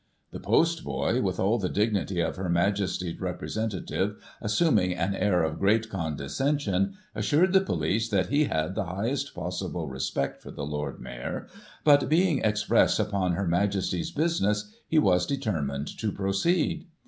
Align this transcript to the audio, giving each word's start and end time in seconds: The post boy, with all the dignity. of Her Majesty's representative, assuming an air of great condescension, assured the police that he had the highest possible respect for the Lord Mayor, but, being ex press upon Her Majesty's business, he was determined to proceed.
The 0.31 0.39
post 0.39 0.83
boy, 0.83 1.21
with 1.21 1.39
all 1.39 1.59
the 1.59 1.69
dignity. 1.69 2.21
of 2.21 2.35
Her 2.35 2.49
Majesty's 2.49 3.21
representative, 3.21 4.15
assuming 4.41 4.95
an 4.95 5.13
air 5.13 5.43
of 5.43 5.59
great 5.59 5.91
condescension, 5.91 6.97
assured 7.13 7.53
the 7.53 7.61
police 7.61 8.09
that 8.09 8.29
he 8.29 8.45
had 8.45 8.73
the 8.73 8.85
highest 8.85 9.35
possible 9.35 9.87
respect 9.87 10.41
for 10.41 10.49
the 10.49 10.65
Lord 10.65 10.99
Mayor, 10.99 11.45
but, 11.83 12.09
being 12.09 12.43
ex 12.43 12.63
press 12.63 12.97
upon 12.99 13.33
Her 13.33 13.45
Majesty's 13.45 14.09
business, 14.09 14.73
he 14.87 14.97
was 14.97 15.27
determined 15.27 15.85
to 15.99 16.11
proceed. 16.11 16.87